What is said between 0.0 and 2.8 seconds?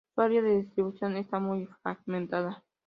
Su área de distribución está muy fragmentada.